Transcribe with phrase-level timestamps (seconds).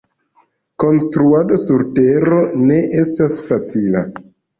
[0.83, 2.39] Konstruado sur la tero
[2.71, 4.03] ne estas facila.